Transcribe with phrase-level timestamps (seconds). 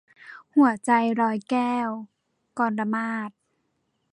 [0.55, 1.89] หัวใจลอยแก้ว-
[2.57, 3.31] กรมาศ